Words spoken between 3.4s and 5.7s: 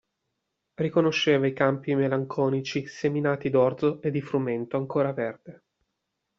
d'orzo e di frumento ancora verde.